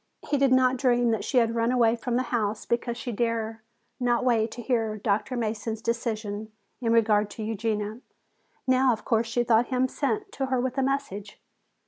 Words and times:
He 0.27 0.39
did 0.39 0.51
not 0.51 0.77
dream 0.77 1.11
that 1.11 1.23
she 1.23 1.37
had 1.37 1.53
run 1.53 1.71
away 1.71 1.95
from 1.95 2.15
the 2.15 2.23
house 2.33 2.65
because 2.65 2.97
she 2.97 3.11
dared 3.11 3.59
not 3.99 4.25
wait 4.25 4.49
to 4.49 4.61
hear 4.63 4.97
Dr. 4.97 5.37
Mason's 5.37 5.79
decision 5.79 6.51
in 6.81 6.91
regard 6.91 7.29
to 7.29 7.43
Eugenia. 7.43 8.01
Now, 8.65 8.93
of 8.93 9.05
course, 9.05 9.27
she 9.27 9.43
thought 9.43 9.67
him 9.67 9.87
sent 9.87 10.31
to 10.31 10.47
her 10.47 10.59
with 10.59 10.79
a 10.79 10.83
message. 10.83 11.39